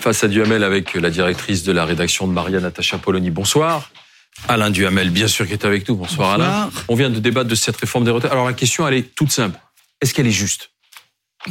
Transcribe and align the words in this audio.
Face 0.00 0.24
à 0.24 0.28
Duhamel 0.28 0.64
avec 0.64 0.94
la 0.94 1.10
directrice 1.10 1.62
de 1.62 1.70
la 1.70 1.84
rédaction 1.84 2.26
de 2.26 2.32
Maria 2.32 2.58
Natacha 2.58 2.98
Polony. 2.98 3.30
Bonsoir. 3.30 3.90
Alain 4.48 4.70
Duhamel, 4.70 5.10
bien 5.10 5.28
sûr, 5.28 5.46
qui 5.46 5.52
est 5.52 5.64
avec 5.64 5.88
nous. 5.88 5.94
Bonsoir, 5.94 6.32
Alain. 6.32 6.70
On 6.88 6.96
vient 6.96 7.10
de 7.10 7.20
débattre 7.20 7.48
de 7.48 7.54
cette 7.54 7.76
réforme 7.76 8.04
des 8.04 8.10
retraites. 8.10 8.32
Alors 8.32 8.46
la 8.46 8.52
question, 8.52 8.88
elle 8.88 8.94
est 8.94 9.14
toute 9.14 9.30
simple. 9.30 9.60
Est-ce 10.00 10.12
qu'elle 10.12 10.26
est 10.26 10.32
juste? 10.32 10.70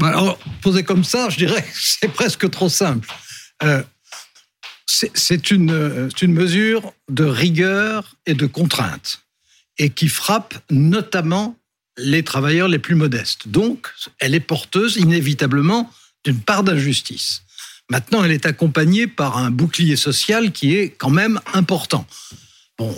Alors, 0.02 0.38
posé 0.62 0.84
comme 0.84 1.06
ça, 1.06 1.30
je 1.30 1.38
dirais 1.38 1.62
que 1.62 1.68
c'est 1.74 2.12
presque 2.12 2.50
trop 2.50 2.70
simple. 2.70 3.08
Euh, 3.64 3.84
c'est 4.86 5.52
une, 5.52 6.10
une 6.22 6.34
mesure 6.34 6.92
de 7.10 7.24
rigueur 7.24 8.16
et 8.26 8.34
de 8.34 8.48
contrainte 8.48 9.22
et 9.78 9.90
qui 9.90 10.10
frappe 10.10 10.56
notamment 10.70 11.56
les 12.00 12.24
travailleurs 12.24 12.68
les 12.68 12.80
plus 12.80 12.96
modestes. 12.96 13.48
Donc, 13.48 13.88
elle 14.20 14.36
est 14.36 14.40
porteuse 14.40 14.98
inévitablement 14.98 15.92
d'une 16.26 16.40
part 16.40 16.64
d'injustice. 16.64 17.44
Maintenant, 17.90 18.24
elle 18.24 18.32
est 18.32 18.46
accompagnée 18.46 19.08
par 19.08 19.38
un 19.38 19.52
bouclier 19.52 19.96
social 19.96 20.52
qui 20.52 20.76
est 20.76 20.90
quand 20.90 21.10
même 21.10 21.40
important. 21.54 22.06
Bon, 22.78 22.96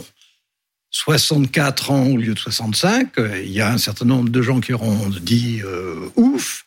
64 0.91 1.91
ans 1.91 2.07
au 2.07 2.17
lieu 2.17 2.33
de 2.33 2.39
65, 2.39 3.17
euh, 3.17 3.41
il 3.41 3.51
y 3.51 3.61
a 3.61 3.71
un 3.71 3.77
certain 3.77 4.05
nombre 4.05 4.29
de 4.29 4.41
gens 4.41 4.59
qui 4.59 4.73
auront 4.73 5.09
dit 5.21 5.61
euh, 5.63 6.09
ouf. 6.15 6.65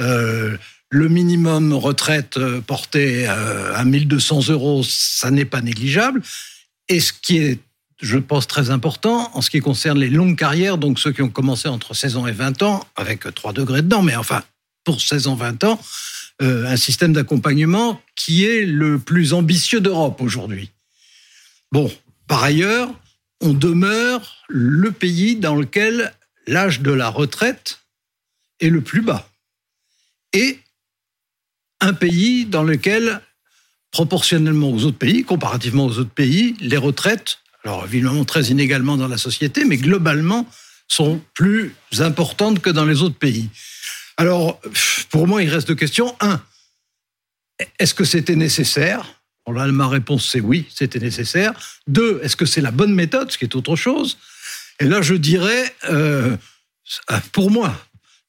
Euh, 0.00 0.56
le 0.90 1.08
minimum 1.08 1.72
retraite 1.72 2.38
porté 2.66 3.26
à 3.26 3.84
1200 3.84 4.50
euros, 4.50 4.84
ça 4.84 5.32
n'est 5.32 5.44
pas 5.44 5.60
négligeable. 5.60 6.22
Et 6.88 7.00
ce 7.00 7.12
qui 7.12 7.38
est, 7.38 7.58
je 8.04 8.18
pense, 8.18 8.46
très 8.46 8.68
important 8.70 9.30
en 9.34 9.40
ce 9.40 9.48
qui 9.48 9.60
concerne 9.60 9.98
les 9.98 10.10
longues 10.10 10.36
carrières, 10.36 10.76
donc 10.76 10.98
ceux 10.98 11.10
qui 11.10 11.22
ont 11.22 11.30
commencé 11.30 11.68
entre 11.68 11.94
16 11.94 12.18
ans 12.18 12.26
et 12.26 12.32
20 12.32 12.62
ans, 12.62 12.86
avec 12.96 13.32
3 13.34 13.54
degrés 13.54 13.80
dedans, 13.80 14.02
mais 14.02 14.14
enfin, 14.14 14.42
pour 14.84 15.00
16 15.00 15.26
ans, 15.28 15.34
20 15.34 15.64
ans, 15.64 15.80
un 16.40 16.76
système 16.76 17.14
d'accompagnement 17.14 18.02
qui 18.14 18.44
est 18.44 18.66
le 18.66 18.98
plus 18.98 19.32
ambitieux 19.32 19.80
d'Europe 19.80 20.20
aujourd'hui. 20.20 20.70
Bon, 21.72 21.90
par 22.26 22.42
ailleurs, 22.42 22.92
on 23.40 23.54
demeure 23.54 24.44
le 24.48 24.92
pays 24.92 25.36
dans 25.36 25.54
lequel 25.54 26.12
l'âge 26.46 26.80
de 26.80 26.92
la 26.92 27.08
retraite 27.08 27.80
est 28.60 28.68
le 28.68 28.82
plus 28.82 29.00
bas. 29.00 29.28
Et 30.34 30.58
un 31.80 31.94
pays 31.94 32.44
dans 32.44 32.64
lequel, 32.64 33.22
proportionnellement 33.92 34.70
aux 34.70 34.84
autres 34.84 34.98
pays, 34.98 35.24
comparativement 35.24 35.86
aux 35.86 35.98
autres 35.98 36.10
pays, 36.10 36.54
les 36.60 36.76
retraites, 36.76 37.38
alors 37.64 37.84
évidemment 37.86 38.24
très 38.24 38.44
inégalement 38.44 38.96
dans 38.96 39.08
la 39.08 39.18
société, 39.18 39.64
mais 39.64 39.76
globalement, 39.76 40.46
sont 40.88 41.20
plus 41.32 41.74
importantes 42.00 42.60
que 42.60 42.70
dans 42.70 42.84
les 42.84 43.02
autres 43.02 43.16
pays. 43.16 43.48
Alors, 44.16 44.60
pour 45.10 45.26
moi, 45.26 45.42
il 45.42 45.48
reste 45.48 45.66
deux 45.68 45.74
questions. 45.74 46.14
Un, 46.20 46.40
est-ce 47.78 47.94
que 47.94 48.04
c'était 48.04 48.36
nécessaire? 48.36 49.20
Là, 49.52 49.66
ma 49.66 49.88
réponse, 49.88 50.28
c'est 50.30 50.40
oui, 50.40 50.66
c'était 50.74 50.98
nécessaire. 50.98 51.52
Deux, 51.86 52.20
est-ce 52.22 52.36
que 52.36 52.46
c'est 52.46 52.60
la 52.60 52.70
bonne 52.70 52.94
méthode, 52.94 53.30
ce 53.30 53.38
qui 53.38 53.44
est 53.44 53.56
autre 53.56 53.76
chose? 53.76 54.18
Et 54.80 54.84
là, 54.84 55.02
je 55.02 55.14
dirais, 55.14 55.74
euh, 55.90 56.36
pour 57.32 57.50
moi, 57.50 57.74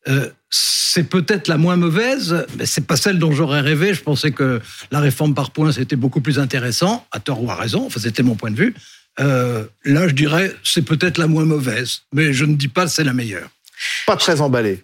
euh, 0.08 0.30
c'est 0.49 1.09
peut-être 1.09 1.47
la 1.47 1.58
moins 1.58 1.77
mauvaise, 1.77 2.45
mais 2.58 2.66
c'est 2.66 2.86
pas 2.86 2.97
celle 2.97 3.17
dont 3.17 3.31
j'aurais 3.31 3.61
rêvé. 3.61 3.94
Je 3.94 4.02
pensais 4.02 4.31
que 4.31 4.61
la 4.92 4.99
réforme 4.99 5.33
par 5.33 5.52
points, 5.52 5.72
c'était 5.72 5.95
beaucoup 5.95 6.22
plus 6.22 6.38
intéressant, 6.38 7.08
à 7.11 7.20
tort 7.20 7.42
ou 7.44 7.49
à 7.49 7.55
raison, 7.55 7.86
enfin, 7.86 7.99
c'était 7.99 8.23
mon 8.23 8.36
point 8.36 8.52
de 8.52 8.58
vue. 8.58 8.75
Euh, 9.19 9.66
là, 9.83 10.08
je 10.08 10.13
dirais, 10.13 10.53
c'est 10.63 10.83
peut-être 10.83 11.17
la 11.17 11.27
moins 11.27 11.45
mauvaise, 11.45 12.02
mais 12.13 12.33
je 12.33 12.45
ne 12.45 12.55
dis 12.55 12.67
pas 12.67 12.85
que 12.85 12.91
c'est 12.91 13.03
la 13.03 13.13
meilleure. 13.13 13.49
Pas 14.05 14.17
très 14.17 14.41
emballé. 14.41 14.83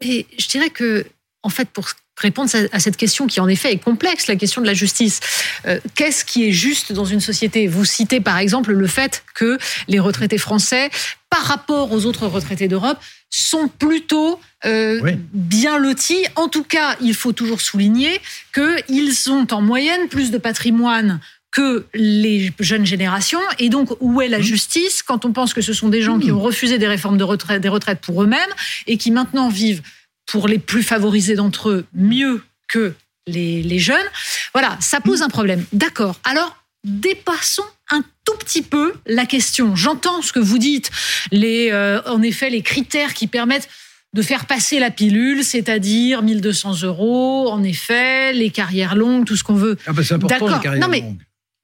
Et 0.00 0.26
je 0.38 0.46
dirais 0.48 0.70
que, 0.70 1.04
en 1.42 1.48
fait, 1.48 1.68
pour 1.68 1.88
répondre 2.18 2.50
à 2.72 2.80
cette 2.80 2.96
question 2.96 3.26
qui 3.26 3.40
en 3.40 3.48
effet 3.48 3.72
est 3.72 3.78
complexe, 3.78 4.26
la 4.26 4.36
question 4.36 4.62
de 4.62 4.66
la 4.66 4.74
justice. 4.74 5.20
Euh, 5.66 5.78
qu'est-ce 5.94 6.24
qui 6.24 6.48
est 6.48 6.52
juste 6.52 6.92
dans 6.92 7.04
une 7.04 7.20
société? 7.20 7.66
Vous 7.66 7.84
citez 7.84 8.20
par 8.20 8.38
exemple 8.38 8.72
le 8.72 8.86
fait 8.86 9.22
que 9.34 9.58
les 9.88 9.98
retraités 9.98 10.38
français, 10.38 10.90
par 11.28 11.42
rapport 11.42 11.92
aux 11.92 12.06
autres 12.06 12.26
retraités 12.26 12.68
d'Europe, 12.68 12.98
sont 13.28 13.68
plutôt 13.68 14.40
euh, 14.64 15.14
bien 15.32 15.78
lotis. 15.78 16.24
En 16.36 16.48
tout 16.48 16.64
cas, 16.64 16.96
il 17.02 17.14
faut 17.14 17.32
toujours 17.32 17.60
souligner 17.60 18.20
qu'ils 18.54 19.30
ont 19.30 19.46
en 19.50 19.60
moyenne 19.60 20.08
plus 20.08 20.30
de 20.30 20.38
patrimoine 20.38 21.20
que 21.56 21.86
les 21.94 22.52
jeunes 22.60 22.84
générations. 22.84 23.40
Et 23.58 23.70
donc, 23.70 23.88
où 24.00 24.20
est 24.20 24.28
la 24.28 24.40
mmh. 24.40 24.42
justice 24.42 25.02
quand 25.02 25.24
on 25.24 25.32
pense 25.32 25.54
que 25.54 25.62
ce 25.62 25.72
sont 25.72 25.88
des 25.88 26.02
gens 26.02 26.18
qui 26.18 26.30
mmh. 26.30 26.36
ont 26.36 26.42
refusé 26.42 26.76
des 26.76 26.86
réformes 26.86 27.16
de 27.16 27.24
retraite, 27.24 27.62
des 27.62 27.70
retraites 27.70 28.02
pour 28.02 28.22
eux-mêmes 28.22 28.38
et 28.86 28.98
qui 28.98 29.10
maintenant 29.10 29.48
vivent 29.48 29.80
pour 30.26 30.48
les 30.48 30.58
plus 30.58 30.82
favorisés 30.82 31.34
d'entre 31.34 31.70
eux 31.70 31.86
mieux 31.94 32.42
que 32.68 32.92
les, 33.26 33.78
jeunes? 33.78 34.04
Voilà, 34.52 34.76
ça 34.80 35.00
pose 35.00 35.22
un 35.22 35.30
problème. 35.30 35.64
D'accord. 35.72 36.20
Alors, 36.24 36.62
dépassons 36.84 37.64
un 37.90 38.04
tout 38.26 38.36
petit 38.38 38.60
peu 38.60 38.92
la 39.06 39.24
question. 39.24 39.74
J'entends 39.74 40.20
ce 40.20 40.34
que 40.34 40.40
vous 40.40 40.58
dites, 40.58 40.90
les, 41.32 41.70
euh, 41.72 42.02
en 42.04 42.20
effet, 42.20 42.50
les 42.50 42.60
critères 42.60 43.14
qui 43.14 43.28
permettent 43.28 43.70
de 44.12 44.20
faire 44.20 44.44
passer 44.44 44.78
la 44.78 44.90
pilule, 44.90 45.42
c'est-à-dire 45.42 46.20
1200 46.20 46.82
euros, 46.82 47.48
en 47.50 47.62
effet, 47.62 48.34
les 48.34 48.50
carrières 48.50 48.94
longues, 48.94 49.24
tout 49.24 49.36
ce 49.36 49.44
qu'on 49.44 49.54
veut. 49.54 49.78
Ah 49.86 49.94
ben 49.94 50.04
c'est 50.04 50.14
important, 50.14 50.48
les 50.48 50.62
carrières 50.62 50.82
non, 50.82 50.88
mais, 50.88 51.00
longues 51.00 51.16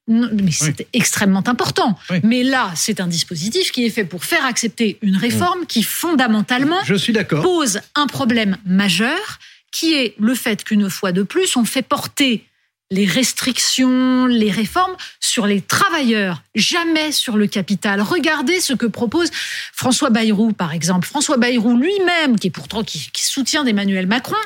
mais 0.09 0.51
c'est 0.51 0.87
extrêmement 0.93 1.47
important. 1.47 1.97
Mais 2.23 2.43
là, 2.43 2.73
c'est 2.75 3.01
un 3.01 3.07
dispositif 3.07 3.71
qui 3.73 3.85
est 3.85 3.91
fait 3.91 4.05
pour 4.05 4.25
faire 4.25 4.45
accepter 4.45 4.99
une 5.03 5.17
réforme 5.17 5.67
qui 5.67 5.83
fondamentalement 5.83 6.83
Je 6.85 6.95
suis 6.95 7.13
pose 7.43 7.81
un 7.95 8.07
problème 8.07 8.57
majeur, 8.65 9.39
qui 9.71 9.95
est 9.95 10.15
le 10.19 10.35
fait 10.35 10.65
qu'une 10.65 10.91
fois 10.91 11.12
de 11.12 11.23
plus, 11.23 11.57
on 11.57 11.65
fait 11.65 11.83
porter 11.83 12.45
les 12.93 13.07
restrictions, 13.07 14.27
les 14.27 14.51
réformes 14.51 14.95
sur 15.19 15.47
les 15.47 15.63
travailleurs, 15.63 16.43
jamais 16.55 17.11
sur 17.11 17.39
le 17.39 17.47
capital. 17.47 18.03
Regardez 18.03 18.61
ce 18.61 18.75
que 18.75 18.85
propose 18.85 19.31
François 19.73 20.11
Bayrou, 20.11 20.53
par 20.53 20.75
exemple. 20.75 21.09
François 21.09 21.39
Bayrou 21.39 21.75
lui-même, 21.75 22.39
qui 22.39 22.49
est 22.49 22.51
pourtant 22.51 22.85
qui, 22.85 23.11
soutient 23.15 23.65
d'Emmanuel 23.65 24.07
Macron, 24.07 24.37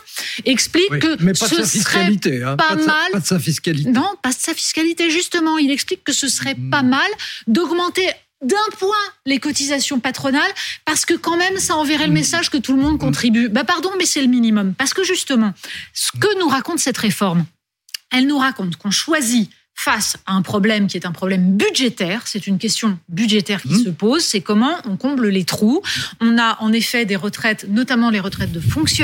explique 0.45 1.01
que 1.01 1.21
mais 1.21 1.33
pas 1.33 1.49
ce 1.49 1.57
de 1.57 1.63
sa 1.63 1.69
fiscalité, 1.69 2.39
serait 2.39 2.53
hein, 2.53 2.57
pas, 2.57 2.77
mal. 2.77 3.11
pas 3.13 3.19
de 3.19 3.27
sa 3.27 3.41
fiscalité. 3.41 3.91
Non, 3.91 4.11
pas 4.23 4.31
de 4.31 4.39
sa 4.39 4.55
fiscalité 4.55 5.11
justement. 5.11 5.59
Il 5.59 5.73
explique 5.73 6.05
que 6.05 6.13
ce 6.13 6.29
serait 6.29 6.55
pas 6.71 6.85
hmm. 6.85 6.89
mal 6.89 7.11
d'augmenter 7.49 8.09
d'un 8.43 8.57
point 8.79 8.95
les 9.25 9.41
cotisations 9.41 9.99
patronales 9.99 10.53
parce 10.85 11.05
que 11.05 11.15
quand 11.15 11.37
même 11.37 11.59
ça 11.59 11.75
enverrait 11.75 12.05
le 12.05 12.13
hmm. 12.13 12.15
message 12.15 12.51
que 12.51 12.59
tout 12.59 12.77
le 12.77 12.83
monde 12.83 13.01
contribue. 13.01 13.49
Bah 13.49 13.65
pardon, 13.65 13.91
mais 13.99 14.07
c'est 14.07 14.23
le 14.23 14.29
minimum 14.29 14.75
parce 14.79 14.95
que 14.95 15.03
justement, 15.03 15.53
ce 15.93 16.13
que 16.13 16.39
nous 16.39 16.49
raconte 16.49 16.79
cette 16.79 16.99
réforme, 16.99 17.45
elle 18.13 18.27
nous 18.27 18.39
raconte 18.39 18.77
qu'on 18.77 18.91
choisit 18.91 19.51
face 19.79 20.17
à 20.25 20.33
un 20.33 20.43
problème 20.43 20.87
qui 20.87 20.97
est 20.97 21.07
un 21.07 21.13
problème 21.13 21.57
budgétaire, 21.57 22.23
c'est 22.25 22.47
une 22.47 22.59
question 22.59 22.99
budgétaire 23.11 23.61
qui 23.61 23.75
mmh. 23.75 23.85
se 23.85 23.91
pose, 23.91 24.23
c'est 24.23 24.41
comment 24.41 24.75
on 24.87 24.97
comble 24.97 25.29
les 25.29 25.45
trous. 25.45 25.83
On 26.21 26.39
a 26.39 26.57
en 26.61 26.73
effet 26.73 27.05
des 27.05 27.15
retraites, 27.15 27.67
notamment 27.69 28.09
les 28.09 28.19
retraites 28.19 28.51
de 28.53 28.61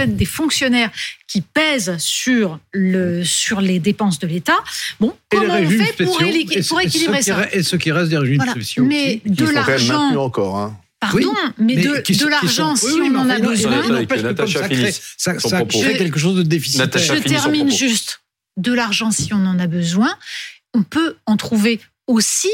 des 0.06 0.24
fonctionnaires 0.24 0.90
qui 1.28 1.42
pèsent 1.42 1.98
sur, 1.98 2.58
le, 2.72 3.22
sur 3.22 3.60
les 3.60 3.78
dépenses 3.80 4.18
de 4.18 4.26
l'État. 4.26 4.58
Bon, 4.98 5.14
comment 5.28 5.54
on 5.54 5.68
fait 5.68 6.04
pour, 6.04 6.20
équilibrer 6.80 7.22
ça 7.22 7.46
Et 7.52 7.62
ce 7.62 7.76
qui 7.76 7.92
reste 7.92 8.08
des 8.08 8.18
régimes 8.18 8.42
spéciaux. 8.48 8.84
Mais 8.84 9.20
de 9.26 9.44
l'argent... 9.46 10.16
encore, 10.16 10.56
hein. 10.56 10.76
Pardon, 11.00 11.34
mais, 11.58 11.74
de, 11.74 12.28
l'argent, 12.28 12.76
si 12.76 12.86
on 12.86 13.16
en 13.16 13.28
a 13.28 13.40
besoin, 13.40 13.82
ça, 15.16 15.38
ça 15.38 15.64
crée 15.64 15.96
quelque 15.96 16.18
chose 16.18 16.36
de 16.36 16.42
déficitaire. 16.44 17.02
Je 17.02 17.20
termine 17.28 17.70
juste 17.72 18.21
de 18.56 18.72
l'argent 18.72 19.10
si 19.10 19.32
on 19.32 19.44
en 19.46 19.58
a 19.58 19.66
besoin, 19.66 20.16
on 20.74 20.82
peut 20.82 21.16
en 21.26 21.36
trouver 21.36 21.80
aussi 22.06 22.50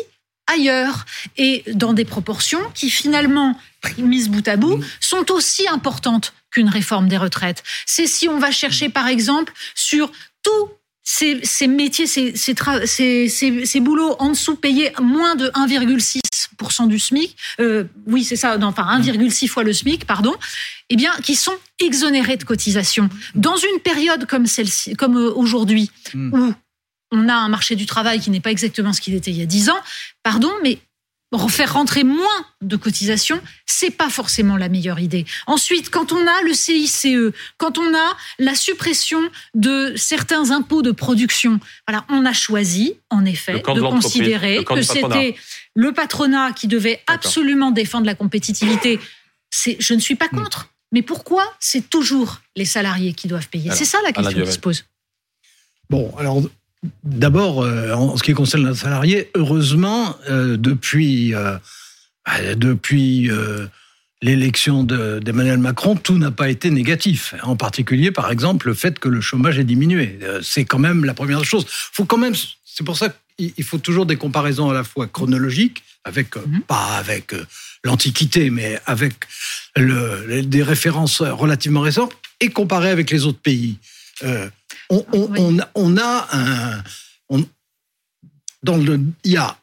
ailleurs 0.47 1.05
et 1.37 1.63
dans 1.75 1.93
des 1.93 2.05
proportions 2.05 2.61
qui 2.75 2.91
finalement, 2.91 3.59
mises 3.99 4.29
bout 4.29 4.47
à 4.49 4.57
bout, 4.57 4.83
sont 5.01 5.31
aussi 5.31 5.69
importantes 5.69 6.33
qu'une 6.51 6.69
réforme 6.69 7.09
des 7.09 7.19
retraites. 7.19 7.63
C'est 7.87 8.07
si 8.07 8.29
on 8.29 8.39
va 8.39 8.51
chercher 8.51 8.89
par 8.89 9.07
exemple 9.07 9.53
sur 9.75 10.11
tous 10.43 10.71
ces, 11.11 11.67
métiers, 11.67 12.07
ces, 12.07 12.37
ces, 12.37 13.81
boulots 13.81 14.17
en 14.19 14.29
dessous 14.31 14.57
payés 14.57 14.93
moins 15.01 15.37
de 15.37 15.49
1,6% 15.49 16.87
du 16.87 16.99
SMIC, 16.99 17.35
euh, 17.61 17.85
oui 18.07 18.25
c'est 18.25 18.37
ça, 18.37 18.59
enfin 18.61 19.01
1,6 19.01 19.49
fois 19.49 19.65
le 19.65 19.73
SMIC, 19.73 20.05
pardon, 20.05 20.35
eh 20.91 20.97
bien, 20.97 21.13
qui 21.23 21.35
sont 21.35 21.57
exonérés 21.81 22.37
de 22.37 22.45
cotisations. 22.45 23.09
Dans 23.35 23.57
une 23.57 23.81
période 23.81 24.27
comme 24.27 24.47
celle-ci, 24.47 24.97
comme 24.97 25.17
euh, 25.17 25.33
aujourd'hui, 25.35 25.91
mmh. 26.13 26.35
où 26.35 26.55
on 27.11 27.29
a 27.31 27.35
un 27.35 27.49
marché 27.49 27.75
du 27.75 27.87
travail 27.87 28.21
qui 28.21 28.31
n'est 28.31 28.41
pas 28.41 28.51
exactement 28.51 28.93
ce 28.93 29.01
qu'il 29.01 29.15
était 29.15 29.31
il 29.31 29.39
y 29.39 29.43
a 29.43 29.47
dix 29.47 29.71
ans, 29.71 29.81
pardon, 30.23 30.53
mais 30.63 30.79
faire 31.49 31.75
rentrer 31.75 32.05
moins 32.05 32.47
de 32.63 32.77
cotisations, 32.77 33.41
c'est 33.67 33.91
pas 33.91 34.09
forcément 34.09 34.57
la 34.57 34.69
meilleure 34.69 34.99
idée. 34.99 35.27
Ensuite, 35.47 35.91
quand 35.91 36.13
on 36.13 36.27
a 36.27 36.43
le 36.43 36.55
CICE, 36.55 37.33
quand 37.59 37.79
on 37.79 37.95
a 37.95 38.17
la 38.39 38.55
suppression 38.55 39.21
de 39.55 39.93
certains 39.97 40.51
impôts 40.51 40.83
de 40.83 40.91
production, 40.91 41.61
voilà, 41.87 42.05
on 42.09 42.25
a 42.25 42.33
choisi, 42.33 42.95
en 43.11 43.25
effet, 43.25 43.55
de 43.61 43.81
considérer 43.81 44.65
que 44.65 44.83
c'était 44.83 45.37
le 45.75 45.93
patronat 45.93 46.53
qui 46.53 46.67
devait 46.67 47.03
absolument 47.07 47.71
défendre 47.71 48.07
la 48.07 48.15
compétitivité 48.15 48.99
je 49.51 49.95
ne 49.95 50.01
suis 50.01 50.15
pas 50.15 50.29
mm. 50.31 50.37
contre. 50.37 50.71
Mais 50.93 51.03
pourquoi 51.03 51.45
c'est 51.61 51.91
toujours 51.91 52.41
les 52.57 52.65
salariés 52.65 53.13
qui 53.13 53.29
doivent 53.29 53.49
payer? 53.49 53.71
C'est 53.73 53.85
ça 53.85 53.99
la 54.03 54.13
question 54.13 54.43
qui 54.43 54.53
se 54.53 54.59
pose. 54.59 54.85
Bon, 55.91 56.15
alors 56.19 56.43
d'abord, 57.05 57.63
euh, 57.63 57.93
en 57.93 58.17
ce 58.17 58.23
qui 58.23 58.35
concerne 58.35 58.69
les 58.69 58.75
salariés, 58.75 59.31
heureusement, 59.35 60.17
euh, 60.29 60.57
depuis, 60.57 61.35
euh, 61.35 61.57
bah, 62.27 62.55
depuis 62.55 63.31
l'élection 64.21 64.83
d'Emmanuel 64.83 65.59
Macron, 65.59 65.95
tout 65.97 66.19
n'a 66.19 66.31
pas 66.31 66.49
été 66.49 66.71
négatif. 66.71 67.35
En 67.43 67.57
particulier, 67.57 68.11
par 68.11 68.31
exemple, 68.31 68.67
le 68.69 68.75
fait 68.75 68.99
que 68.99 69.09
le 69.09 69.21
chômage 69.21 69.59
ait 69.59 69.65
diminué. 69.65 70.19
C'est 70.43 70.65
quand 70.65 70.81
même 70.81 71.05
la 71.05 71.15
première 71.15 71.45
chose. 71.45 71.65
Faut 71.69 72.05
quand 72.05 72.19
même, 72.19 72.35
c'est 72.65 72.85
pour 72.85 72.97
ça 72.97 73.15
qu'il 73.39 73.65
faut 73.65 73.79
toujours 73.79 74.07
des 74.07 74.17
comparaisons 74.17 74.71
à 74.71 74.75
la 74.75 74.83
fois 74.83 75.07
chronologiques, 75.07 75.85
avec 76.05 76.35
mhm. 76.35 76.63
pas 76.63 76.97
avec 76.97 77.33
l'Antiquité, 77.85 78.51
mais 78.51 78.81
avec 78.87 79.15
le, 79.77 80.43
des 80.43 80.65
références 80.65 81.23
relativement 81.23 81.81
récentes, 81.81 82.13
et 82.41 82.51
comparer 82.51 82.91
avec 82.91 83.11
les 83.13 83.25
autres 83.25 83.41
pays. 83.41 83.79
Euh, 84.23 84.49
on, 84.91 85.05
on, 85.75 85.97
a 85.97 86.29
un. 86.33 86.83
dans 88.63 88.77
le, 88.77 89.01
il 89.25 89.33
y 89.33 89.37
a 89.37 89.59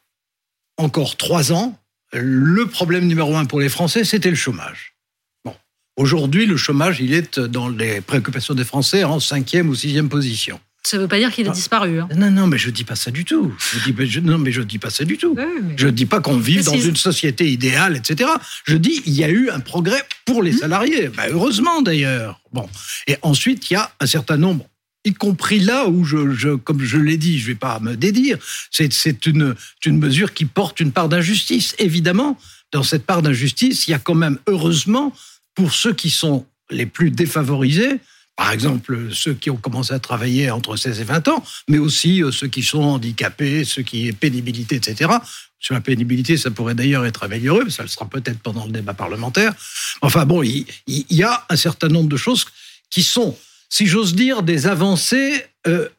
encore 0.77 1.17
trois 1.17 1.51
ans, 1.51 1.77
le 2.13 2.65
problème 2.67 3.07
numéro 3.07 3.35
un 3.35 3.45
pour 3.45 3.59
les 3.59 3.69
Français, 3.69 4.03
c'était 4.03 4.29
le 4.29 4.35
chômage. 4.35 4.95
Bon. 5.43 5.55
Aujourd'hui, 5.97 6.45
le 6.45 6.57
chômage, 6.57 6.99
il 6.99 7.13
est 7.13 7.39
dans 7.39 7.69
les 7.69 8.01
préoccupations 8.01 8.53
des 8.53 8.65
Français 8.65 9.03
en 9.03 9.19
cinquième 9.19 9.69
ou 9.69 9.75
sixième 9.75 10.09
position. 10.09 10.59
Ça 10.85 10.97
ne 10.97 11.01
veut 11.01 11.07
pas 11.07 11.17
dire 11.17 11.31
qu'il 11.31 11.47
a 11.47 11.51
ah. 11.51 11.53
disparu. 11.53 11.99
Hein. 11.99 12.07
Non, 12.15 12.29
non, 12.29 12.45
mais 12.45 12.59
je 12.59 12.67
ne 12.67 12.71
dis 12.71 12.83
pas 12.83 12.95
ça 12.95 13.09
du 13.09 13.25
tout. 13.25 13.51
Je 13.59 13.91
dis, 13.91 14.21
non, 14.21 14.37
mais 14.37 14.51
je 14.51 14.61
dis 14.61 14.77
pas 14.77 14.91
ça 14.91 15.03
du 15.03 15.17
tout. 15.17 15.35
Je 15.77 15.87
ne 15.87 15.91
dis 15.91 16.05
pas 16.05 16.21
qu'on 16.21 16.37
vive 16.37 16.63
dans 16.63 16.77
une 16.77 16.95
société 16.95 17.51
idéale, 17.51 17.97
etc. 17.97 18.29
Je 18.65 18.77
dis 18.77 19.01
il 19.07 19.13
y 19.13 19.23
a 19.23 19.29
eu 19.29 19.49
un 19.49 19.59
progrès 19.59 20.03
pour 20.25 20.43
les 20.43 20.51
hmm. 20.53 20.59
salariés. 20.59 21.07
Ben, 21.09 21.23
heureusement 21.31 21.81
d'ailleurs. 21.81 22.39
Bon. 22.53 22.69
Et 23.07 23.17
ensuite, 23.23 23.69
il 23.71 23.73
y 23.73 23.77
a 23.77 23.91
un 23.99 24.05
certain 24.05 24.37
nombre 24.37 24.67
y 25.05 25.13
compris 25.13 25.59
là 25.59 25.87
où, 25.87 26.03
je, 26.03 26.55
comme 26.55 26.83
je 26.83 26.97
l'ai 26.97 27.17
dit, 27.17 27.37
je 27.37 27.43
ne 27.43 27.47
vais 27.49 27.59
pas 27.59 27.79
me 27.79 27.95
dédire, 27.95 28.37
c'est 28.71 29.25
une, 29.27 29.55
une 29.85 29.99
mesure 29.99 30.33
qui 30.33 30.45
porte 30.45 30.79
une 30.79 30.91
part 30.91 31.09
d'injustice. 31.09 31.75
Évidemment, 31.77 32.39
dans 32.71 32.83
cette 32.83 33.05
part 33.05 33.21
d'injustice, 33.21 33.87
il 33.87 33.91
y 33.91 33.93
a 33.93 33.99
quand 33.99 34.15
même, 34.15 34.39
heureusement, 34.47 35.13
pour 35.53 35.73
ceux 35.73 35.93
qui 35.93 36.09
sont 36.09 36.45
les 36.71 36.87
plus 36.87 37.11
défavorisés, 37.11 37.99
par 38.35 38.51
exemple 38.51 39.09
ceux 39.13 39.33
qui 39.33 39.49
ont 39.49 39.57
commencé 39.57 39.93
à 39.93 39.99
travailler 39.99 40.51
entre 40.51 40.75
16 40.75 40.99
et 40.99 41.03
20 41.03 41.27
ans, 41.29 41.43
mais 41.67 41.77
aussi 41.77 42.23
euh, 42.23 42.31
ceux 42.31 42.47
qui 42.47 42.63
sont 42.63 42.81
handicapés, 42.81 43.63
ceux 43.63 43.81
qui 43.81 44.09
ont 44.11 44.15
pénibilité, 44.15 44.75
etc. 44.75 45.11
Sur 45.59 45.73
la 45.73 45.81
pénibilité, 45.81 46.37
ça 46.37 46.51
pourrait 46.51 46.75
d'ailleurs 46.75 47.05
être 47.05 47.23
amélioré, 47.23 47.63
mais 47.65 47.71
ça 47.71 47.83
le 47.83 47.89
sera 47.89 48.07
peut-être 48.07 48.39
pendant 48.39 48.65
le 48.65 48.71
débat 48.71 48.93
parlementaire. 48.93 49.53
Enfin 50.01 50.25
bon, 50.25 50.43
il, 50.43 50.65
y 50.87 51.23
a 51.23 51.45
un 51.49 51.55
certain 51.55 51.87
nombre 51.87 52.09
de 52.09 52.17
choses 52.17 52.45
qui 52.89 53.03
sont, 53.03 53.37
si 53.69 53.87
j'ose 53.87 54.15
dire, 54.15 54.43
des 54.43 54.67
avancées 54.67 55.45
euh, 55.67 55.89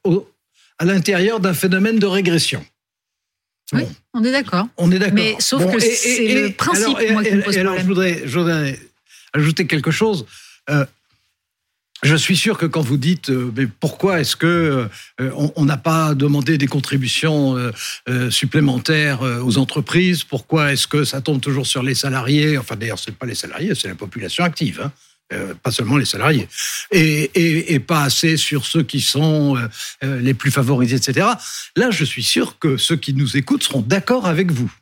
à 0.79 0.85
l'intérieur 0.85 1.41
d'un 1.41 1.55
phénomène 1.55 1.99
de 1.99 2.07
régression. 2.07 2.65
Oui, 3.73 3.83
on 4.15 4.23
est 4.23 4.31
d'accord. 4.31 4.69
On 4.77 4.93
est 4.93 4.99
d'accord. 4.99 5.15
Mais 5.15 5.35
sauf 5.41 5.73
que 5.73 5.81
c'est 5.81 6.35
le 6.35 6.53
principe 6.53 6.99
moi, 7.11 7.25
qui 7.25 7.35
me 7.35 7.43
pose 7.43 7.59
alors, 7.59 7.79
je 7.79 7.85
voudrais, 7.85 8.23
je 8.25 8.39
voudrais, 8.39 8.79
ajouter 9.33 9.67
quelque 9.67 9.91
chose. 9.91 10.27
Euh, 10.71 10.87
je 12.03 12.15
suis 12.15 12.37
sûr 12.37 12.59
que 12.59 12.67
quand 12.67 12.83
vous 12.83 12.99
dites 12.99 13.31
euh, 13.31 13.51
mais 13.57 13.67
pourquoi 13.67 14.21
est-ce 14.21 14.37
que 14.37 14.89
euh, 15.21 15.51
on 15.57 15.65
n'a 15.65 15.77
pas 15.77 16.15
demandé 16.15 16.59
des 16.59 16.67
contributions 16.67 17.57
euh, 18.09 18.31
supplémentaires 18.31 19.23
aux 19.23 19.59
entreprises, 19.59 20.25
pourquoi 20.25 20.73
est-ce 20.73 20.87
que 20.87 21.05
ça 21.05 21.21
tombe 21.21 21.41
toujours 21.41 21.67
sur 21.67 21.83
les 21.83 21.95
salariés? 21.95 22.59
Enfin 22.59 22.77
d'ailleurs 22.77 22.99
c'est 22.99 23.17
pas 23.17 23.27
les 23.27 23.35
salariés, 23.35 23.75
c'est 23.75 23.89
la 23.89 23.95
population 23.95 24.45
active. 24.45 24.81
Hein 24.85 24.93
pas 25.65 25.73
seulement 25.73 25.97
les 25.97 26.05
salariés, 26.05 26.47
et, 26.93 27.73
et, 27.75 27.81
pas 27.81 28.05
assez 28.05 28.37
sur 28.37 28.65
ceux 28.65 28.85
qui 28.85 29.01
sont 29.01 29.57
les 30.01 30.35
plus 30.35 30.53
favorisés, 30.53 30.95
etc. 30.95 31.27
Là, 31.75 31.91
je 31.91 32.05
suis 32.05 32.23
sûr 32.23 32.61
que 32.61 32.77
ceux 32.77 32.95
qui 32.95 33.13
nous 33.13 33.37
écoutent 33.37 33.65
seront 33.65 33.81
d'accord 33.81 34.27
avec 34.27 34.53
vous. 34.53 34.73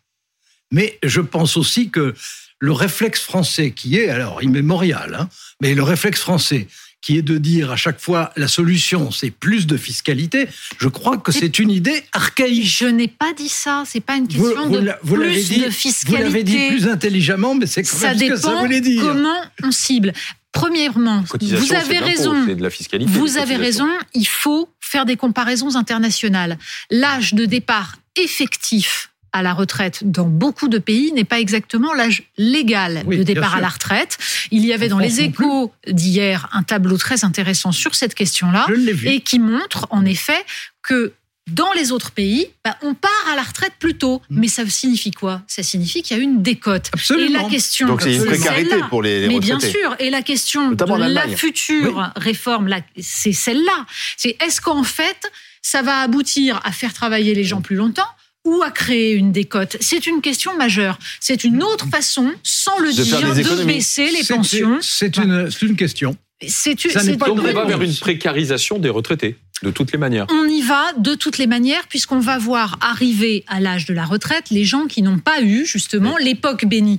Mais 0.71 0.99
je 1.03 1.23
pense 1.23 1.57
aussi 1.57 1.89
que 1.89 2.15
le 2.59 2.73
réflexe 2.73 3.23
français 3.23 3.71
qui 3.71 3.97
est, 3.97 4.11
alors 4.11 4.43
immémorial, 4.43 5.17
hein, 5.19 5.31
mais 5.63 5.75
le 5.75 5.83
réflexe 5.83 6.21
français 6.21 6.69
qui 7.05 7.19
est 7.19 7.23
de 7.23 7.37
dire 7.37 7.71
à 7.71 7.77
chaque 7.77 8.01
fois 8.01 8.33
la 8.35 8.49
solution 8.49 9.11
c'est 9.11 9.31
plus 9.31 9.67
de 9.67 9.77
fiscalité, 9.77 10.49
je 10.79 10.89
crois 10.89 11.19
que 11.19 11.33
c'est 11.33 11.59
une 11.59 11.71
idée 11.71 12.03
archaïque. 12.13 12.65
Je 12.65 12.87
n'ai 12.87 13.09
pas 13.09 13.35
dit 13.35 13.51
ça, 13.51 13.83
c'est 13.87 14.01
pas 14.01 14.17
une 14.17 14.27
question 14.27 14.71
de 14.71 14.91
plus 15.05 15.59
de 15.61 15.71
fiscalité. 15.71 16.23
Vous 16.23 16.31
l'avez 16.31 16.45
dit 16.45 16.69
plus 16.69 16.89
intelligemment, 16.89 17.55
mais 17.55 17.67
c'est 17.67 17.83
quand 17.83 18.01
même 18.01 18.19
ce 18.19 18.25
que 18.25 18.37
ça 18.37 18.55
voulait 18.55 18.81
dire. 18.81 19.03
Comment 19.03 19.39
on 19.63 19.71
cible 19.71 20.15
Premièrement, 20.53 21.25
vous 21.29 21.75
avez 21.75 21.99
raison. 21.99 22.47
De 22.47 22.63
la 22.63 22.71
fiscalité, 22.71 23.11
vous 23.13 23.37
avez 23.37 23.57
raison. 23.57 23.89
Il 24.15 24.27
faut 24.27 24.71
faire 24.81 25.05
des 25.05 25.17
comparaisons 25.17 25.77
internationales. 25.77 26.59
L'âge 26.91 27.35
de 27.35 27.45
départ 27.45 27.97
effectif 28.17 29.11
à 29.35 29.43
la 29.43 29.53
retraite 29.53 30.01
dans 30.05 30.27
beaucoup 30.27 30.69
de 30.69 30.79
pays 30.79 31.13
n'est 31.13 31.25
pas 31.25 31.41
exactement 31.41 31.93
l'âge 31.93 32.23
légal 32.39 33.05
de 33.07 33.23
départ 33.23 33.57
à 33.57 33.61
la 33.61 33.69
retraite. 33.69 34.17
Il 34.51 34.65
y 34.65 34.73
avait 34.73 34.89
dans 34.89 35.01
les 35.01 35.21
échos 35.21 35.73
d'hier 35.87 36.49
un 36.53 36.63
tableau 36.63 36.97
très 36.97 37.25
intéressant 37.25 37.73
sur 37.73 37.95
cette 37.95 38.15
question-là 38.15 38.67
et 39.05 39.21
qui 39.21 39.41
montre 39.41 39.87
en 39.91 40.05
effet 40.05 40.47
que 40.83 41.13
dans 41.51 41.73
les 41.73 41.93
autres 41.93 42.11
pays, 42.13 42.47
bah, 42.65 42.77
on 42.81 42.95
part 42.95 43.11
à 43.31 43.37
la 43.37 43.43
retraite 43.43 43.75
plus 43.79 43.99
tôt. 43.99 44.23
Mm. 44.31 44.41
Mais 44.41 44.49
ça 44.49 44.67
signifie 44.67 45.11
quoi? 45.11 45.43
Ça 45.47 45.63
signifie 45.63 46.03
qu'il 46.03 46.17
y 46.17 46.21
a 46.21 46.23
une 46.23 46.43
décote. 46.43 46.89
Absolument. 46.95 47.41
Et 47.41 47.43
la 47.43 47.49
question, 47.51 47.87
Donc 47.87 48.01
c'est 48.01 48.15
une 48.15 48.25
précarité 48.25 48.77
pour 48.89 49.03
les, 49.03 49.29
Mais 49.29 49.41
bien 49.41 49.61
sûr. 49.61 49.95
Et 49.99 50.09
la 50.09 50.23
question 50.23 50.71
de 50.71 51.13
la 51.13 51.29
future 51.29 52.13
réforme, 52.17 52.75
c'est 52.99 53.33
celle-là. 53.33 53.85
C'est 54.17 54.37
est-ce 54.43 54.63
qu'en 54.63 54.85
fait, 54.85 55.31
ça 55.61 55.83
va 55.83 56.01
aboutir 56.01 56.61
à 56.65 56.73
faire 56.73 56.95
travailler 56.95 57.35
les 57.35 57.45
gens 57.45 57.61
plus 57.61 57.77
longtemps 57.77 58.09
ou 58.45 58.63
à 58.63 58.71
créer 58.71 59.13
une 59.13 59.33
décote? 59.33 59.77
C'est 59.81 60.07
une 60.07 60.21
question 60.21 60.57
majeure. 60.57 60.99
C'est 61.21 61.45
une 61.45 61.63
autre 61.63 61.87
façon, 61.89 62.33
sans 62.43 62.79
le 62.79 62.93
dire, 62.93 63.21
de 63.21 63.65
baisser 63.65 64.11
les 64.11 64.25
pensions. 64.25 64.79
C'est 64.81 65.17
une, 65.17 65.49
une 65.63 65.77
question. 65.77 66.17
C'est 66.49 66.75
Donc 67.17 67.39
on 67.39 67.53
va 67.53 67.65
vers 67.65 67.81
une 67.81 67.95
précarisation 67.95 68.79
des 68.79 68.91
retraités, 68.91 69.37
de 69.63 69.71
toutes 69.71 69.93
les 69.93 69.99
manières. 69.99 70.27
On 70.31 70.47
y 70.47 70.63
va 70.63 70.93
de 70.99 71.15
toutes 71.15 71.39
les 71.39 71.47
manières, 71.47 71.87
puisqu'on 71.89 72.19
va 72.19 72.39
voir 72.39 72.77
arriver 72.81 73.45
à 73.47 73.61
l'âge 73.61 73.87
de 73.87 73.95
la 73.95 74.05
retraite 74.05 74.51
les 74.51 74.65
gens 74.65 74.87
qui 74.87 75.03
n'ont 75.03 75.19
pas 75.19 75.43
eu 75.43 75.65
justement 75.65 76.17
l'époque 76.19 76.67
bénie. 76.67 76.99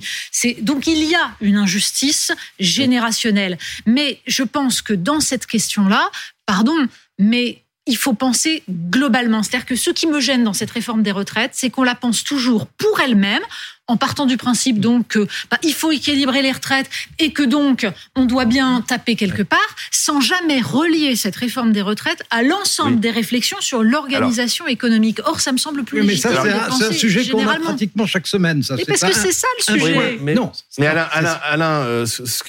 Donc 0.62 0.86
il 0.86 1.04
y 1.04 1.14
a 1.14 1.30
une 1.40 1.56
injustice 1.56 2.32
générationnelle. 2.58 3.58
Mais 3.84 4.20
je 4.26 4.42
pense 4.42 4.82
que 4.82 4.94
dans 4.94 5.20
cette 5.20 5.46
question-là, 5.46 6.10
pardon, 6.46 6.76
mais 7.18 7.62
il 7.86 7.96
faut 7.96 8.14
penser 8.14 8.62
globalement. 8.68 9.42
C'est-à-dire 9.42 9.66
que 9.66 9.76
ce 9.76 9.90
qui 9.90 10.06
me 10.06 10.20
gêne 10.20 10.44
dans 10.44 10.52
cette 10.52 10.70
réforme 10.70 11.02
des 11.02 11.12
retraites, 11.12 11.52
c'est 11.54 11.70
qu'on 11.70 11.84
la 11.84 11.94
pense 11.94 12.24
toujours 12.24 12.66
pour 12.66 13.00
elle-même, 13.00 13.42
en 13.88 13.96
partant 13.96 14.26
du 14.26 14.36
principe 14.36 14.80
donc 14.80 15.08
que 15.08 15.26
bah, 15.50 15.58
il 15.62 15.72
faut 15.72 15.92
équilibrer 15.92 16.42
les 16.42 16.52
retraites 16.52 16.88
et 17.18 17.32
que 17.32 17.42
donc 17.42 17.86
on 18.14 18.24
doit 18.24 18.44
bien 18.44 18.82
taper 18.86 19.16
quelque 19.16 19.42
part, 19.42 19.58
sans 19.90 20.20
jamais 20.20 20.60
relier 20.60 21.16
cette 21.16 21.36
réforme 21.36 21.72
des 21.72 21.82
retraites 21.82 22.22
à 22.30 22.42
l'ensemble 22.42 23.00
des 23.00 23.10
réflexions 23.10 23.60
sur 23.60 23.82
l'organisation 23.82 24.66
économique. 24.66 25.20
Or, 25.24 25.40
ça 25.40 25.52
me 25.52 25.58
semble 25.58 25.84
plus 25.84 26.00
oui, 26.00 26.06
Mais 26.06 26.16
ça, 26.16 26.30
c'est 26.76 26.84
un, 26.84 26.92
sujet 26.92 27.28
qu'on 27.28 27.46
a 27.46 27.58
pratiquement 27.58 28.06
chaque 28.06 28.26
semaine. 28.26 28.62
Ça, 28.62 28.76
parce 28.76 29.00
que 29.00 29.12
c'est 29.12 29.32
ça 29.32 29.48
le 29.58 29.78
sujet. 29.78 30.18
mais, 30.20 30.34
non. 30.34 30.52
Mais 30.78 30.86
Alain, 30.86 31.08
Alain, 31.44 31.82
euh, 31.82 32.06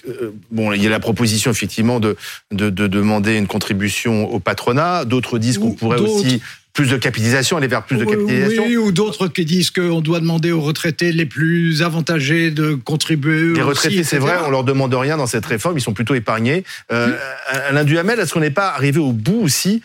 euh, 0.08 0.32
bon, 0.52 0.74
il 0.74 0.82
y 0.82 0.88
a 0.88 0.90
la 0.90 1.00
proposition 1.00 1.52
effectivement 1.52 2.00
de, 2.00 2.18
de, 2.52 2.70
de 2.70 2.88
demander 2.88 3.38
une 3.38 3.48
contribution 3.48 4.32
au 4.32 4.40
patronat. 4.40 5.06
D'autres 5.06 5.40
disent 5.40 5.58
qu'on 5.58 5.74
pourrait 5.74 6.00
aussi 6.00 6.42
plus 6.78 6.92
de 6.92 6.98
capitalisation, 6.98 7.58
aller 7.58 7.66
vers 7.66 7.82
plus 7.82 7.98
de 7.98 8.06
capitalisation. 8.06 8.64
Oui, 8.68 8.78
ou 8.78 8.92
d'autres 8.92 9.28
qui 9.28 9.46
disent 9.46 9.72
qu'on 9.72 10.00
doit 10.00 10.20
demander 10.20 10.52
aux 10.52 10.62
retraités 10.62 11.12
les 11.12 11.26
plus 11.26 11.82
avantagés 11.82 12.52
de 12.52 12.76
contribuer. 12.76 13.56
Les 13.56 13.64
retraités, 13.64 14.04
c'est 14.04 14.20
vrai, 14.20 14.36
on 14.46 14.52
leur 14.52 14.64
demande 14.64 14.94
rien 14.94 15.18
dans 15.18 15.26
cette 15.26 15.48
réforme, 15.48 15.80
ils 15.80 15.82
sont 15.82 15.96
plutôt 15.96 16.14
épargnés. 16.14 16.64
Euh, 16.92 17.18
Alain 17.48 17.84
Duhamel, 17.84 18.20
est-ce 18.20 18.32
qu'on 18.32 18.42
n'est 18.42 18.52
pas 18.52 18.70
arrivé 18.70 19.00
au 19.00 19.12
bout 19.12 19.42
aussi 19.42 19.82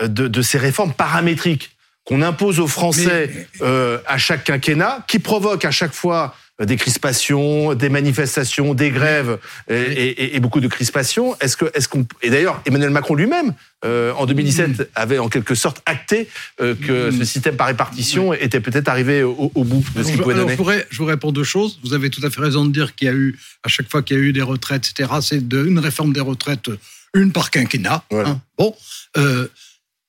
euh, 0.00 0.06
de, 0.06 0.40
ces 0.40 0.58
réformes 0.58 0.92
paramétriques 0.92 1.72
qu'on 2.04 2.22
impose 2.22 2.60
aux 2.60 2.68
Français 2.68 3.48
euh, 3.62 3.98
à 4.06 4.16
chaque 4.16 4.44
quinquennat, 4.44 5.04
qui 5.08 5.18
provoquent 5.18 5.64
à 5.64 5.72
chaque 5.72 5.94
fois 5.94 6.36
des 6.64 6.76
crispations, 6.76 7.74
des 7.74 7.90
manifestations, 7.90 8.72
des 8.72 8.90
grèves 8.90 9.38
et, 9.68 10.40
beaucoup 10.40 10.60
de 10.60 10.68
crispations. 10.68 11.36
Est-ce 11.40 11.56
que, 11.56 11.66
est-ce 11.74 11.88
qu'on 11.88 12.06
et 12.22 12.30
d'ailleurs 12.30 12.62
Emmanuel 12.64 12.90
Macron 12.90 13.14
lui-même 13.14 13.52
euh, 13.84 14.12
en 14.14 14.24
2017 14.24 14.68
mm. 14.68 14.84
avait 14.94 15.18
en 15.18 15.28
quelque 15.28 15.54
sorte 15.54 15.82
acté 15.84 16.28
euh, 16.60 16.74
que 16.74 17.10
ce 17.10 17.24
système 17.24 17.56
par 17.56 17.66
répartition 17.66 18.32
était 18.32 18.60
peut-être 18.60 18.88
arrivé 18.88 19.22
au, 19.22 19.50
bout 19.54 19.84
de 19.94 20.02
ce 20.02 20.08
qu'il 20.08 20.22
pouvait 20.22 20.34
donner. 20.34 20.52
Je, 20.52 20.56
pourrais, 20.56 20.86
je 20.90 20.98
vous 20.98 21.04
réponds 21.04 21.30
deux 21.30 21.44
choses. 21.44 21.78
Vous 21.84 21.92
avez 21.92 22.08
tout 22.08 22.24
à 22.24 22.30
fait 22.30 22.40
raison 22.40 22.64
de 22.64 22.72
dire 22.72 22.94
qu'il 22.94 23.06
y 23.06 23.10
a 23.10 23.14
eu 23.14 23.38
à 23.62 23.68
chaque 23.68 23.90
fois 23.90 24.02
qu'il 24.02 24.16
y 24.16 24.20
a 24.20 24.22
eu 24.22 24.32
des 24.32 24.42
retraites, 24.42 24.88
etc. 24.90 25.12
C'est 25.20 25.46
de, 25.46 25.66
une 25.66 25.78
réforme 25.78 26.12
des 26.12 26.20
retraites, 26.20 26.70
une 27.14 27.32
par 27.32 27.50
quinquennat. 27.50 28.02
Hein. 28.12 28.40
Bon. 28.56 28.74
Euh, 29.18 29.48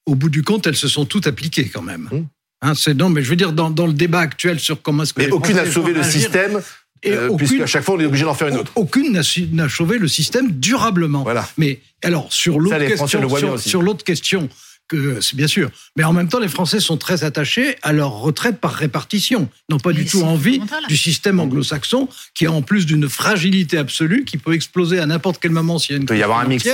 au 0.05 0.15
bout 0.15 0.29
du 0.29 0.43
compte, 0.43 0.65
elles 0.65 0.77
se 0.77 0.87
sont 0.87 1.05
toutes 1.05 1.27
appliquées 1.27 1.67
quand 1.67 1.81
même. 1.81 2.07
Mm. 2.11 2.25
Hein, 2.67 2.73
c'est 2.75 2.93
non, 2.93 3.09
mais 3.09 3.23
je 3.23 3.29
veux 3.29 3.35
dire 3.35 3.53
dans, 3.53 3.69
dans, 3.69 3.87
le 3.87 3.93
débat 3.93 4.19
actuel 4.19 4.59
sur 4.59 4.81
comment 4.81 5.03
est-ce 5.03 5.13
que. 5.13 5.21
Mais 5.21 5.31
aucune 5.31 5.55
n'a 5.55 5.71
sauvé 5.71 5.93
le 5.93 6.03
système 6.03 6.61
Et 7.01 7.11
euh, 7.11 7.29
puisqu'à 7.37 7.65
chaque 7.65 7.83
fois, 7.83 7.95
on 7.95 7.99
est 7.99 8.05
obligé 8.05 8.25
d'en 8.25 8.33
faire 8.33 8.49
une 8.49 8.57
autre. 8.57 8.71
Aucune 8.75 9.13
n'a 9.13 9.69
sauvé 9.69 9.97
le 9.97 10.07
système 10.07 10.51
durablement. 10.51 11.23
Voilà. 11.23 11.47
Mais 11.57 11.79
alors, 12.03 12.31
sur 12.31 12.59
l'autre 12.59 12.77
question, 12.77 13.57
sur, 13.57 13.81
l'autre 13.81 14.03
question, 14.03 14.49
que 14.89 15.21
c'est 15.21 15.37
bien 15.37 15.47
sûr. 15.47 15.69
Mais 15.95 16.03
en 16.03 16.11
même 16.11 16.27
temps, 16.27 16.39
les 16.39 16.49
Français 16.49 16.81
sont 16.81 16.97
très 16.97 17.23
attachés 17.23 17.77
à 17.83 17.93
leur 17.93 18.11
retraite 18.19 18.59
par 18.59 18.73
répartition. 18.73 19.49
Ils 19.69 19.73
n'ont 19.73 19.79
pas 19.79 19.93
du 19.93 20.05
tout 20.05 20.23
envie 20.23 20.59
du 20.89 20.97
système 20.97 21.39
anglo-saxon, 21.39 22.09
qui 22.33 22.47
a 22.47 22.51
en 22.51 22.61
plus 22.61 22.85
d'une 22.85 23.07
fragilité 23.07 23.77
absolue, 23.77 24.25
qui 24.25 24.37
peut 24.37 24.53
exploser 24.53 24.99
à 24.99 25.05
n'importe 25.05 25.39
quel 25.41 25.51
moment 25.51 25.79
s'il 25.79 25.95
y 25.95 25.97
a 25.97 26.01
une 26.01 26.05
crise. 26.05 26.17
Il 26.17 26.19
peut 26.19 26.19
y 26.19 26.23
avoir 26.23 26.39
un 26.39 26.47
mix. 26.47 26.67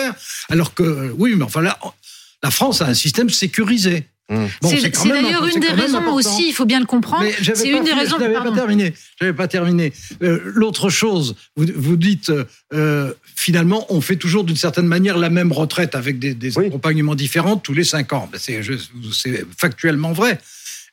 Alors 0.50 0.74
que, 0.74 1.14
oui, 1.18 1.36
mais 1.36 1.44
enfin 1.44 1.62
là, 1.62 1.78
la 2.42 2.50
France 2.50 2.82
a 2.82 2.88
un 2.88 2.96
système 2.96 3.30
sécurisé. 3.30 4.08
Mmh. 4.30 4.46
c'est 4.62 5.08
d'ailleurs 5.10 5.46
une 5.46 5.60
des 5.60 5.68
raisons 5.68 6.14
aussi, 6.14 6.48
il 6.48 6.54
faut 6.54 6.66
bien 6.66 6.80
le 6.80 6.86
comprendre. 6.86 7.26
C'est 7.42 7.68
une 7.68 7.84
des 7.84 7.94
raisons. 7.94 8.16
J'avais 8.20 8.34
pas 8.34 8.52
terminé. 8.52 8.94
J'avais 9.20 9.34
pas 9.34 9.48
terminé. 9.50 9.92
Euh, 10.22 10.40
l'autre 10.46 10.90
chose, 10.90 11.36
vous, 11.58 11.66
vous 11.76 11.98
dites 11.98 12.32
euh, 12.74 13.14
finalement, 13.36 13.86
on 13.90 14.00
fait 14.00 14.16
toujours 14.16 14.46
d'une 14.46 14.56
certaine 14.56 14.88
manière 14.88 15.18
la 15.18 15.30
même 15.30 15.52
retraite 15.52 15.94
avec 15.96 16.20
des, 16.20 16.58
accompagnements 16.58 17.16
différents 17.16 17.58
tous 17.58 17.74
les 17.74 17.84
cinq 17.84 18.14
ans. 18.14 18.30
Ben, 18.32 18.40
c'est 18.40 19.46
factuellement 19.58 20.14
vrai. 20.14 20.40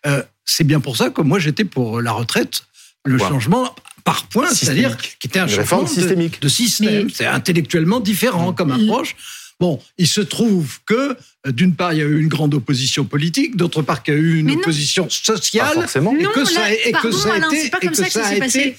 Euh, 0.07 0.23
c'est 0.45 0.65
bien 0.65 0.81
pour 0.81 0.97
ça 0.97 1.11
que 1.11 1.21
moi 1.21 1.39
j'étais 1.39 1.65
pour 1.65 2.01
la 2.01 2.13
retraite, 2.13 2.65
le 3.05 3.19
changement 3.19 3.75
par 4.03 4.27
points, 4.27 4.53
c'est-à-dire 4.53 4.97
qui 4.97 5.29
était 5.29 5.39
un 5.39 5.47
changement 5.47 5.87
systémique. 5.87 6.43
de, 6.43 6.49
système. 6.49 7.11
C'est 7.11 7.27
intellectuellement 7.27 8.01
différent 8.01 8.53
comme 8.53 8.73
approche. 8.73 9.15
Bon, 9.61 9.79
il 9.99 10.07
se 10.07 10.23
trouve 10.23 10.79
que, 10.87 11.17
euh, 11.47 11.53
d'une 11.53 11.75
part, 11.75 11.93
il 11.93 11.99
y 11.99 12.03
a 12.03 12.07
eu 12.07 12.19
une 12.19 12.29
grande 12.29 12.55
opposition 12.55 13.05
politique, 13.05 13.57
d'autre 13.57 13.83
part, 13.83 14.03
qu'il 14.03 14.15
y 14.15 14.17
a 14.17 14.21
eu 14.21 14.39
une 14.39 14.51
opposition 14.53 15.09
sociale. 15.11 15.75
forcément. 15.75 16.15
Et 16.19 16.25
que 16.25 16.45
ça, 16.47 16.73
et 16.73 16.93
que 16.93 17.13
ça 17.13 17.35
a 17.35 17.37
été. 17.37 17.67
Et 17.67 17.89
que 17.89 17.95
ça 17.95 18.27
a 18.27 18.35
été. 18.35 18.77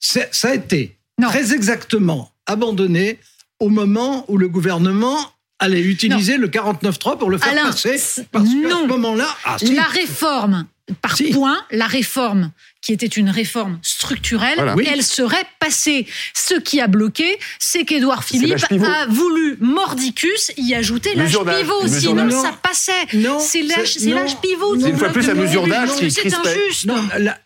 Ça 0.00 0.48
a 0.50 0.54
été 0.54 0.98
très 1.20 1.52
exactement 1.54 2.30
abandonné 2.46 3.18
au 3.58 3.70
moment 3.70 4.24
où 4.28 4.36
le 4.36 4.48
gouvernement 4.48 5.18
allait 5.58 5.80
utiliser 5.80 6.36
le 6.36 6.48
49.3 6.48 7.18
pour 7.18 7.30
le 7.30 7.38
faire 7.38 7.54
passer. 7.54 7.98
Parce 8.30 8.48
qu'à 8.48 8.50
ce 8.50 8.86
moment-là. 8.86 9.26
Ah, 9.44 9.56
la 9.62 9.82
réforme 9.84 10.66
par 11.00 11.16
point, 11.32 11.58
la 11.70 11.86
réforme 11.86 12.52
qui 12.80 12.92
était 12.92 13.06
une 13.06 13.30
réforme 13.30 13.78
structurelle, 13.82 14.58
elle 14.86 15.02
serait 15.02 15.44
passée. 15.60 16.06
Ce 16.34 16.54
qui 16.54 16.80
a 16.80 16.86
bloqué, 16.86 17.38
c'est 17.58 17.84
qu'Édouard 17.84 18.24
Philippe 18.24 18.64
a 18.70 19.06
voulu 19.06 19.56
mordicus 19.60 20.52
y 20.56 20.74
ajouter 20.74 21.14
l'âge 21.14 21.38
pivot. 21.38 21.86
Sinon, 21.86 22.30
ça 22.30 22.52
passait. 22.62 22.92
C'est 23.40 23.62
l'âge 23.62 24.40
pivot. 24.40 24.80
C'est 24.80 24.90
une 24.90 24.96
fois 24.96 25.10
plus 25.10 25.26
la 25.26 25.34
mesure 25.34 25.66
d'âge 25.66 25.90
qui 25.96 26.10
C'est 26.10 26.32
injuste. 26.34 26.88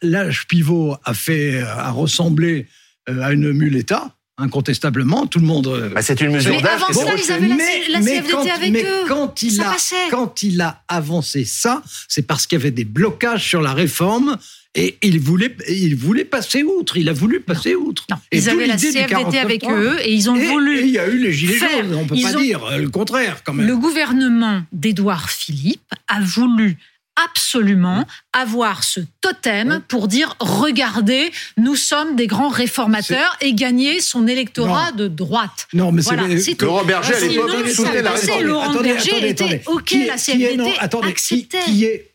L'âge 0.03 0.47
pivot 0.47 0.97
a 1.05 1.15
fait, 1.15 1.61
a 1.63 1.91
ressemblé 1.91 2.69
euh, 3.09 3.23
à 3.23 3.33
une 3.33 3.53
mule 3.53 3.77
État 3.77 4.15
incontestablement, 4.39 5.27
tout 5.27 5.39
le 5.39 5.47
monde. 5.47 5.67
Euh, 5.67 5.89
bah, 5.91 6.03
c'est 6.03 6.21
une 6.21 6.33
mesure 6.33 6.61
d'âge. 6.61 6.81
Avant 6.89 7.07
ça, 7.07 7.15
ils 7.17 7.33
avaient 7.33 7.49
la, 7.49 7.57
la 7.91 8.01
CFDT 8.01 8.33
quand, 8.33 8.47
avec 8.47 8.73
mais 8.73 8.83
eux. 8.85 9.05
Quand 9.09 9.43
il, 9.43 9.61
a, 9.61 9.77
quand 10.11 10.43
il 10.43 10.61
a 10.61 10.83
avancé 10.89 11.45
ça, 11.45 11.83
c'est 12.09 12.27
parce 12.27 12.47
qu'il 12.47 12.59
y 12.59 12.62
avait 12.62 12.71
des 12.71 12.85
blocages 12.85 13.47
sur 13.47 13.62
la 13.62 13.75
réforme. 13.75 14.39
Et 14.75 14.97
il 15.03 15.21
voulait, 15.21 15.55
il 15.69 15.97
voulait 15.97 16.25
passer 16.25 16.62
outre. 16.62 16.97
Il 16.97 17.11
a 17.11 17.12
voulu 17.12 17.41
passer 17.41 17.75
outre. 17.75 18.07
Non, 18.11 18.17
ils 18.33 18.49
avaient 18.49 18.67
la 18.67 18.79
CFDT 18.79 19.39
avec 19.39 19.65
eux 19.69 19.99
et 20.03 20.15
ils 20.15 20.31
ont 20.31 20.35
voulu. 20.35 20.79
Et 20.79 20.83
il 20.85 20.91
y 20.91 20.99
a 20.99 21.07
eu 21.09 21.19
les 21.19 21.33
gilets 21.33 21.59
jaunes. 21.59 21.95
On 21.95 22.07
peut 22.07 22.17
pas 22.21 22.33
dire 22.33 22.79
le 22.79 22.89
contraire, 22.89 23.43
quand 23.45 23.53
même. 23.53 23.67
Le 23.67 23.77
gouvernement 23.77 24.62
d'Édouard 24.73 25.29
Philippe 25.29 25.93
a 26.09 26.21
voulu 26.23 26.79
absolument 27.16 28.07
avoir 28.33 28.85
ce 28.85 29.00
totem 29.21 29.83
pour 29.88 30.09
dire 30.09 30.35
regardez, 30.40 31.31
nous 31.57 31.76
sommes 31.76 32.16
des 32.16 32.26
grands 32.26 32.49
réformateurs 32.49 33.37
et 33.40 33.54
gagner 33.54 34.00
son 34.00 34.26
électorat 34.26 34.92
de 34.92 35.09
droite. 35.09 35.69
Non, 35.73 35.92
mais 35.92 36.02
c'est 36.02 36.61
Laurent 36.61 36.85
Berger 36.85 37.14
à 37.14 37.21
l'époque 37.21 37.69
soutenait 37.69 38.02
la 38.02 38.12
réforme. 38.12 38.42
Laurent 38.45 38.83
Berger 38.83 39.28
était 39.28 39.62
OK, 39.66 39.95
la 40.07 40.16
CFDT 40.16 40.78
acceptait. 40.78 41.64
Qui 41.64 41.85
est 41.85 42.12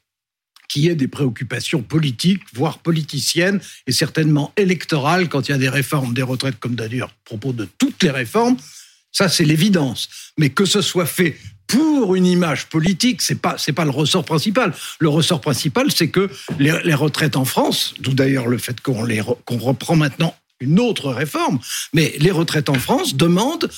qui 0.67 0.89
est 0.89 0.95
des 0.95 1.07
préoccupations 1.07 1.81
politiques, 1.81 2.41
voire 2.53 2.79
politiciennes, 2.79 3.61
et 3.87 3.93
certainement 3.93 4.51
électorales 4.57 5.29
quand 5.29 5.47
il 5.47 5.51
y 5.51 5.55
a 5.55 5.57
des 5.57 5.69
réformes 5.69 6.13
des 6.13 6.23
retraites, 6.23 6.59
comme 6.59 6.75
d'ailleurs 6.75 7.07
à 7.07 7.15
propos 7.23 7.53
de 7.53 7.67
toutes 7.77 8.03
les 8.03 8.11
réformes. 8.11 8.57
Ça, 9.11 9.29
c'est 9.29 9.45
l'évidence. 9.45 10.09
Mais 10.37 10.49
que 10.49 10.65
ce 10.65 10.81
soit 10.81 11.05
fait 11.05 11.37
pour 11.67 12.15
une 12.15 12.25
image 12.25 12.67
politique, 12.67 13.21
c'est 13.21 13.35
pas 13.35 13.57
pas 13.75 13.85
le 13.85 13.91
ressort 13.91 14.23
principal. 14.23 14.73
Le 14.99 15.09
ressort 15.09 15.41
principal, 15.41 15.91
c'est 15.91 16.09
que 16.09 16.29
les, 16.59 16.93
retraites 16.93 17.35
en 17.35 17.45
France, 17.45 17.93
d'où 17.99 18.13
d'ailleurs 18.13 18.47
le 18.47 18.57
fait 18.57 18.79
qu'on 18.81 19.03
les 19.03 19.21
qu'on 19.45 19.57
reprend 19.57 19.95
maintenant 19.95 20.33
une 20.59 20.79
autre 20.79 21.11
réforme, 21.11 21.59
mais 21.93 22.15
les 22.19 22.31
retraites 22.31 22.69
en 22.69 22.75
France 22.75 23.15
demandent 23.15 23.69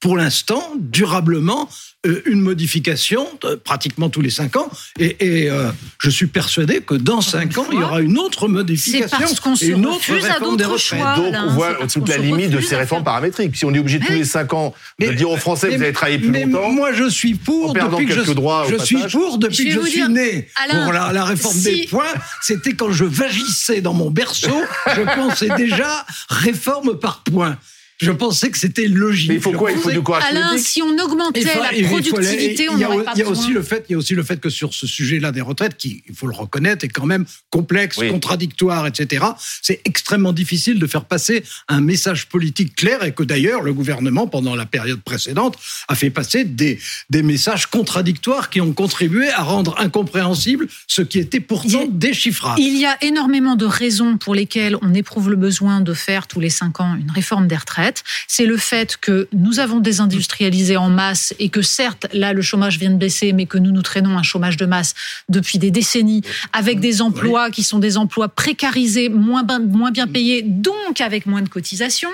pour 0.00 0.16
l'instant, 0.16 0.62
durablement, 0.78 1.68
euh, 2.06 2.22
une 2.26 2.40
modification 2.40 3.26
pratiquement 3.64 4.08
tous 4.08 4.20
les 4.20 4.30
cinq 4.30 4.54
ans. 4.54 4.70
Et, 5.00 5.50
euh, 5.50 5.72
je 6.00 6.10
suis 6.10 6.28
persuadé 6.28 6.80
que 6.80 6.94
dans 6.94 7.20
cinq 7.20 7.58
ans, 7.58 7.66
il 7.72 7.80
y 7.80 7.82
aura 7.82 8.00
une 8.00 8.18
autre 8.18 8.46
modification. 8.46 9.08
C'est 9.10 9.18
parce 9.18 9.40
qu'on 9.40 9.56
se 9.56 9.64
une 9.64 9.84
autre 9.84 10.12
réforme 10.12 10.56
des 10.56 10.64
retraites. 10.64 11.00
Donc 11.16 11.34
on 11.34 11.48
voit 11.48 11.74
toute 11.92 12.08
la 12.08 12.18
limite 12.18 12.50
de 12.50 12.60
ces 12.60 12.76
réformes 12.76 13.02
paramétriques. 13.02 13.56
Si 13.56 13.64
on 13.64 13.74
est 13.74 13.80
obligé 13.80 13.98
tous 13.98 14.12
les 14.12 14.24
cinq 14.24 14.52
ans 14.52 14.72
de 15.00 15.12
dire 15.12 15.30
aux 15.30 15.36
Français, 15.36 15.76
vous 15.76 15.82
allez 15.82 15.92
travailler 15.92 16.18
plus 16.18 16.30
longtemps. 16.30 16.70
Moi, 16.70 16.92
je 16.92 17.08
suis 17.08 17.34
pour 17.34 17.74
depuis 17.74 18.06
que 18.06 18.24
je, 18.24 18.32
droits 18.32 18.66
je 18.70 18.76
suis 18.76 19.02
pour 19.10 19.38
depuis 19.38 19.64
que 19.74 19.84
je 19.84 19.90
suis 19.90 20.08
né. 20.08 20.48
pour 20.84 20.92
la, 20.92 21.24
réforme 21.24 21.58
des 21.60 21.86
points, 21.90 22.04
c'était 22.40 22.74
quand 22.74 22.92
je 22.92 23.04
vagissais 23.04 23.80
dans 23.80 23.94
mon 23.94 24.10
berceau, 24.10 24.62
je 24.94 25.02
pensais 25.16 25.48
déjà 25.56 26.06
réforme 26.28 26.96
par 26.98 27.22
points. 27.24 27.58
Je 28.00 28.12
pensais 28.12 28.50
que 28.50 28.58
c'était 28.58 28.86
logique. 28.86 29.28
Mais 29.28 29.34
il 29.36 29.40
faut 29.40 29.52
quoi 29.52 29.72
Il 29.72 29.78
faut 29.78 29.90
du 29.90 30.00
courage 30.00 30.22
Alain, 30.28 30.56
si 30.56 30.80
on 30.82 30.96
augmentait 30.98 31.42
la 31.42 31.88
productivité, 31.88 32.68
on 32.68 32.76
n'aurait 32.78 33.02
pas 33.02 33.12
il 33.16 33.20
y 33.20 33.22
a 33.22 33.28
aussi 33.28 33.50
le 33.50 33.62
fait, 33.62 33.84
Il 33.88 33.92
y 33.92 33.94
a 33.96 33.98
aussi 33.98 34.14
le 34.14 34.22
fait 34.22 34.38
que 34.40 34.50
sur 34.50 34.72
ce 34.72 34.86
sujet-là 34.86 35.32
des 35.32 35.40
retraites, 35.40 35.76
qui, 35.76 36.04
il 36.08 36.14
faut 36.14 36.28
le 36.28 36.34
reconnaître, 36.34 36.84
est 36.84 36.88
quand 36.88 37.06
même 37.06 37.24
complexe, 37.50 37.96
contradictoire, 37.96 38.86
etc., 38.86 39.24
c'est 39.62 39.80
extrêmement 39.84 40.32
difficile 40.32 40.78
de 40.78 40.86
faire 40.86 41.04
passer 41.04 41.42
un 41.66 41.80
message 41.80 42.28
politique 42.28 42.76
clair 42.76 43.02
et 43.02 43.12
que 43.12 43.24
d'ailleurs, 43.24 43.62
le 43.62 43.72
gouvernement, 43.72 44.28
pendant 44.28 44.54
la 44.54 44.66
période 44.66 45.00
précédente, 45.00 45.58
a 45.88 45.94
fait 45.96 46.10
passer 46.10 46.44
des, 46.44 46.78
des 47.10 47.22
messages 47.22 47.66
contradictoires 47.66 48.50
qui 48.50 48.60
ont 48.60 48.72
contribué 48.72 49.28
à 49.30 49.42
rendre 49.42 49.74
incompréhensible 49.78 50.68
ce 50.86 51.02
qui 51.02 51.18
était 51.18 51.40
pourtant 51.40 51.86
déchiffrable. 51.88 52.60
Il 52.60 52.78
y 52.78 52.86
a 52.86 52.96
énormément 53.02 53.56
de 53.56 53.66
raisons 53.66 54.18
pour 54.18 54.36
lesquelles 54.36 54.76
on 54.82 54.94
éprouve 54.94 55.30
le 55.30 55.36
besoin 55.36 55.80
de 55.80 55.94
faire 55.94 56.28
tous 56.28 56.38
les 56.40 56.50
cinq 56.50 56.80
ans 56.80 56.94
une 56.94 57.10
réforme 57.10 57.48
des 57.48 57.56
retraites 57.56 57.87
c'est 58.26 58.46
le 58.46 58.56
fait 58.56 58.96
que 58.96 59.28
nous 59.32 59.60
avons 59.60 59.80
désindustrialisé 59.80 60.76
en 60.76 60.90
masse 60.90 61.34
et 61.38 61.48
que 61.48 61.62
certes, 61.62 62.06
là, 62.12 62.32
le 62.32 62.42
chômage 62.42 62.78
vient 62.78 62.90
de 62.90 62.96
baisser, 62.96 63.32
mais 63.32 63.46
que 63.46 63.58
nous 63.58 63.70
nous 63.70 63.82
traînons 63.82 64.16
un 64.16 64.22
chômage 64.22 64.56
de 64.56 64.66
masse 64.66 64.94
depuis 65.28 65.58
des 65.58 65.70
décennies 65.70 66.22
avec 66.52 66.80
des 66.80 67.02
emplois 67.02 67.50
qui 67.50 67.62
sont 67.62 67.78
des 67.78 67.96
emplois 67.96 68.28
précarisés, 68.28 69.08
moins, 69.08 69.44
moins 69.60 69.90
bien 69.90 70.06
payés, 70.06 70.42
donc 70.42 71.00
avec 71.00 71.26
moins 71.26 71.42
de 71.42 71.48
cotisations, 71.48 72.10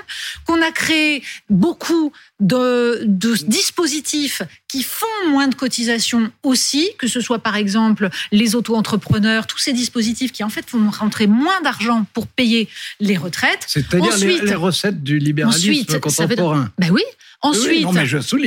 qu'on 0.46 0.60
a 0.62 0.70
créé 0.70 1.22
beaucoup 1.50 2.12
de, 2.44 3.00
de, 3.04 3.34
dispositifs 3.46 4.42
qui 4.68 4.82
font 4.82 5.06
moins 5.30 5.48
de 5.48 5.54
cotisations 5.54 6.30
aussi, 6.42 6.90
que 6.98 7.08
ce 7.08 7.20
soit 7.20 7.38
par 7.38 7.56
exemple 7.56 8.10
les 8.32 8.54
auto-entrepreneurs, 8.54 9.46
tous 9.46 9.58
ces 9.58 9.72
dispositifs 9.72 10.30
qui 10.30 10.44
en 10.44 10.50
fait 10.50 10.68
font 10.68 10.90
rentrer 10.90 11.26
moins 11.26 11.60
d'argent 11.62 12.06
pour 12.12 12.26
payer 12.26 12.68
les 13.00 13.16
retraites. 13.16 13.64
C'est-à-dire 13.66 14.16
les, 14.18 14.54
recettes 14.54 15.02
du 15.02 15.18
libéralisme 15.18 15.98
contemporain. 15.98 16.70
ben 16.78 16.90
oui. 16.90 17.02
Ensuite, 17.40 17.86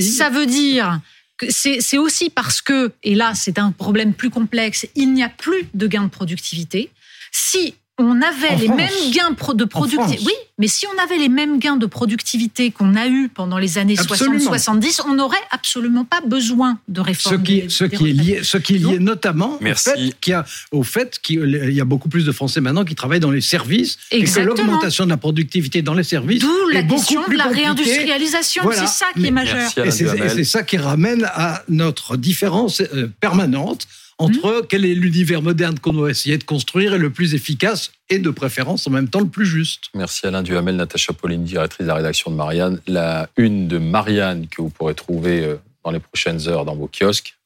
ça 0.01 0.29
veut 0.29 0.45
dire 0.45 0.99
que 1.37 1.47
c'est 1.49 1.97
aussi 1.97 2.29
parce 2.29 2.61
que, 2.61 2.91
et 3.03 3.15
là 3.15 3.33
c'est 3.35 3.57
un 3.57 3.71
problème 3.71 4.13
plus 4.13 4.29
complexe, 4.29 4.87
il 4.95 5.13
n'y 5.13 5.23
a 5.23 5.29
plus 5.29 5.67
de 5.73 5.87
gains 5.87 6.03
de 6.03 6.09
productivité. 6.09 6.91
Si 7.31 7.75
on 7.99 8.21
avait 8.21 8.55
les 8.57 8.67
mêmes 8.67 9.11
gains 9.11 9.31
de 9.31 9.65
productivité. 9.65 10.23
Oui, 10.23 10.33
mais 10.59 10.67
si 10.67 10.85
on 10.85 11.03
avait 11.03 11.17
les 11.17 11.29
mêmes 11.29 11.57
gains 11.57 11.77
de 11.77 11.87
productivité 11.87 12.69
qu'on 12.69 12.95
a 12.95 13.07
eu 13.07 13.27
pendant 13.27 13.57
les 13.57 13.79
années 13.79 13.95
60-70, 13.95 15.01
on 15.07 15.15
n'aurait 15.15 15.37
absolument 15.49 16.05
pas 16.05 16.21
besoin 16.21 16.77
de 16.87 17.01
réforme. 17.01 17.37
Ce 17.37 17.41
qui, 17.41 17.63
ce 17.69 17.83
qui 17.85 18.09
est 18.09 18.13
lié, 18.13 18.39
ce 18.43 18.57
qui 18.57 18.75
est 18.75 18.77
lié 18.77 18.99
notamment 18.99 19.59
au 20.71 20.83
fait 20.83 21.19
qu'il 21.19 21.71
y, 21.71 21.81
a 21.81 21.85
beaucoup 21.85 22.09
plus 22.09 22.25
de 22.25 22.31
Français 22.31 22.61
maintenant 22.61 22.85
qui 22.85 22.93
travaillent 22.93 23.19
dans 23.19 23.31
les 23.31 23.41
services 23.41 23.97
Exactement. 24.11 24.53
et 24.53 24.55
que 24.55 24.61
l'augmentation 24.61 25.05
de 25.05 25.09
la 25.09 25.17
productivité 25.17 25.81
dans 25.81 25.95
les 25.95 26.03
services 26.03 26.41
D'où 26.41 26.69
la 26.71 26.83
question 26.83 27.21
de 27.27 27.35
la 27.35 27.45
réindustrialisation. 27.45 28.63
C'est 28.73 28.87
ça 28.87 29.07
qui 29.15 29.25
est 29.25 29.31
majeur. 29.31 29.71
Et 29.83 29.91
c'est 29.91 30.43
ça 30.43 30.61
qui 30.61 30.77
ramène 30.77 31.27
à 31.33 31.63
notre 31.67 32.15
différence 32.17 32.81
euh, 32.81 33.07
permanente 33.19 33.87
entre 34.17 34.65
quel 34.67 34.85
est 34.85 34.95
l'univers 34.95 35.41
moderne 35.41 35.77
qu'on 35.79 35.93
doit 35.93 36.09
essayer 36.09 36.37
de 36.37 36.43
construire 36.43 36.93
et 36.93 36.97
le 36.97 37.09
plus 37.09 37.35
efficace 37.35 37.91
et 38.09 38.19
de 38.19 38.29
préférence 38.29 38.87
en 38.87 38.91
même 38.91 39.09
temps 39.09 39.19
le 39.19 39.27
plus 39.27 39.45
juste. 39.45 39.85
Merci 39.93 40.25
Alain 40.25 40.41
Duhamel, 40.41 40.75
Natacha 40.75 41.13
Pauline, 41.13 41.43
directrice 41.43 41.85
de 41.85 41.87
la 41.87 41.95
rédaction 41.95 42.31
de 42.31 42.35
Marianne. 42.35 42.79
La 42.87 43.29
une 43.37 43.67
de 43.67 43.77
Marianne 43.77 44.47
que 44.47 44.61
vous 44.61 44.69
pourrez 44.69 44.95
trouver 44.95 45.43
euh, 45.43 45.55
dans 45.83 45.91
les 45.91 45.99
prochaines 45.99 46.47
heures 46.47 46.65
dans 46.65 46.75
vos 46.75 46.89
kiosques. 46.89 47.37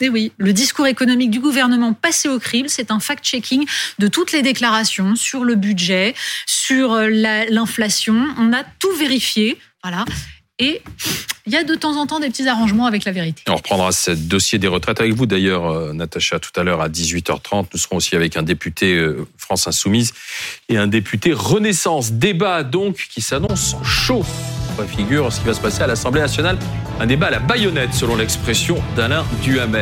Et 0.00 0.08
oui, 0.08 0.32
le 0.38 0.52
discours 0.52 0.86
économique 0.86 1.30
du 1.30 1.38
gouvernement 1.38 1.92
passé 1.92 2.28
au 2.28 2.38
crible, 2.38 2.68
c'est 2.68 2.90
un 2.90 2.98
fact-checking 2.98 3.66
de 3.98 4.08
toutes 4.08 4.32
les 4.32 4.42
déclarations 4.42 5.14
sur 5.16 5.44
le 5.44 5.54
budget, 5.54 6.14
sur 6.46 6.92
euh, 6.92 7.08
l'inflation. 7.50 8.26
On 8.38 8.52
a 8.52 8.64
tout 8.64 8.92
vérifié. 8.96 9.58
Voilà. 9.82 10.04
Et 10.58 10.82
il 11.46 11.52
y 11.52 11.56
a 11.56 11.64
de 11.64 11.74
temps 11.74 11.96
en 11.96 12.06
temps 12.06 12.20
des 12.20 12.28
petits 12.28 12.46
arrangements 12.46 12.86
avec 12.86 13.04
la 13.04 13.12
vérité. 13.12 13.42
On 13.48 13.56
reprendra 13.56 13.90
ce 13.90 14.12
dossier 14.12 14.58
des 14.58 14.68
retraites 14.68 15.00
avec 15.00 15.12
vous 15.14 15.26
d'ailleurs, 15.26 15.66
euh, 15.66 15.92
Natacha, 15.92 16.38
tout 16.38 16.52
à 16.54 16.62
l'heure 16.62 16.80
à 16.80 16.88
18h30. 16.88 17.66
Nous 17.72 17.78
serons 17.78 17.96
aussi 17.96 18.14
avec 18.14 18.36
un 18.36 18.42
député 18.42 18.94
euh, 18.94 19.26
France 19.38 19.66
Insoumise 19.66 20.12
et 20.68 20.76
un 20.76 20.86
député 20.86 21.32
Renaissance. 21.32 22.12
Débat 22.12 22.62
donc 22.62 23.08
qui 23.10 23.22
s'annonce 23.22 23.76
chaud. 23.82 24.24
figure 24.94 25.32
ce 25.32 25.40
qui 25.40 25.46
va 25.46 25.54
se 25.54 25.60
passer 25.60 25.82
à 25.82 25.86
l'Assemblée 25.86 26.20
nationale. 26.20 26.58
Un 27.00 27.06
débat 27.06 27.26
à 27.26 27.30
la 27.30 27.40
baïonnette 27.40 27.94
selon 27.94 28.14
l'expression 28.14 28.80
d'Alain 28.94 29.24
Duhamel. 29.42 29.80